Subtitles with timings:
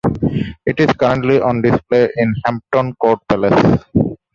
[0.65, 3.83] It is currently on display in Hampton Court Palace.